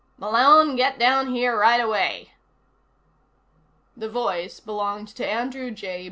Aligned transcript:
"Malone, 0.17 0.75
get 0.75 0.97
down 0.97 1.31
here 1.31 1.55
right 1.55 1.79
away!" 1.79 2.33
The 3.95 4.09
voice 4.09 4.59
belonged 4.59 5.09
to 5.09 5.27
Andrew 5.27 5.69
J. 5.69 5.99